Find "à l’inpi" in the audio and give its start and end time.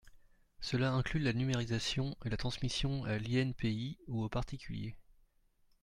3.05-3.99